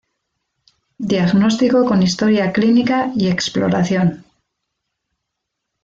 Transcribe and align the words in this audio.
Diagnóstico 1.11 1.85
con 1.85 2.01
historia 2.01 2.51
clínica 2.51 3.11
y 3.15 3.27
exploración. 3.27 4.25